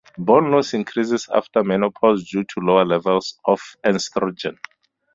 Bone 0.17 0.49
loss 0.49 0.73
increases 0.73 1.29
after 1.31 1.63
menopause 1.63 2.27
due 2.27 2.43
to 2.43 2.59
lower 2.59 2.83
levels 2.83 3.37
of 3.45 3.59
estrogen. 3.85 4.57